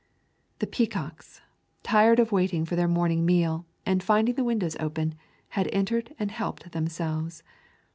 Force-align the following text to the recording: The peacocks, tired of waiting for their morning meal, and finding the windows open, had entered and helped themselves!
The 0.57 0.65
peacocks, 0.65 1.41
tired 1.83 2.17
of 2.17 2.31
waiting 2.31 2.65
for 2.65 2.75
their 2.75 2.87
morning 2.87 3.23
meal, 3.23 3.67
and 3.85 4.01
finding 4.01 4.33
the 4.33 4.43
windows 4.43 4.75
open, 4.79 5.13
had 5.49 5.69
entered 5.71 6.15
and 6.17 6.31
helped 6.31 6.71
themselves! 6.71 7.43